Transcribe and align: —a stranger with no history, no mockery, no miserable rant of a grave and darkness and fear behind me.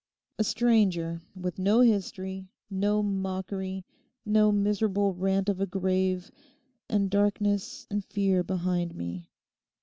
—a 0.39 0.43
stranger 0.43 1.21
with 1.35 1.59
no 1.59 1.81
history, 1.81 2.49
no 2.71 3.03
mockery, 3.03 3.85
no 4.25 4.51
miserable 4.51 5.13
rant 5.13 5.47
of 5.47 5.61
a 5.61 5.67
grave 5.67 6.31
and 6.89 7.11
darkness 7.11 7.85
and 7.91 8.03
fear 8.05 8.41
behind 8.41 8.95
me. 8.95 9.29